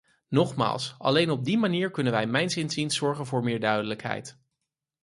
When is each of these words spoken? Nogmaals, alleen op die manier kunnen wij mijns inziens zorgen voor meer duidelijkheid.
Nogmaals, 0.29 0.95
alleen 0.97 1.29
op 1.29 1.45
die 1.45 1.57
manier 1.57 1.91
kunnen 1.91 2.13
wij 2.13 2.25
mijns 2.27 2.57
inziens 2.57 2.95
zorgen 2.95 3.25
voor 3.25 3.43
meer 3.43 3.59
duidelijkheid. 3.59 4.37